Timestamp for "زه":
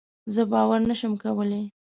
0.33-0.41